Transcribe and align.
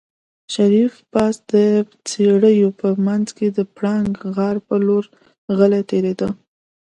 شريف 0.53 0.93
پاس 1.13 1.35
د 1.51 1.53
څېړيو 2.09 2.69
په 2.79 2.87
منځ 3.05 3.27
کې 3.37 3.47
د 3.57 3.59
پړانګ 3.75 4.13
غار 4.35 4.57
په 4.67 4.75
لور 4.85 5.03
غلی 5.57 5.81
تېرېده. 5.91 6.29